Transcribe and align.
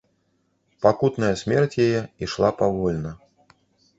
Пакутная 0.85 1.29
смерць 1.41 1.77
яе 1.85 2.01
ішла 2.27 2.49
павольна. 2.61 3.11